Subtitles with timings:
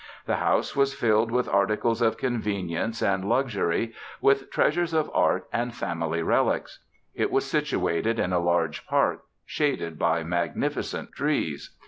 [0.25, 5.75] The house was filled with articles of convenience and luxury, with treasures of art and
[5.75, 6.79] family relics.
[7.13, 11.75] It was situated in a large park, shaded by magnificent trees.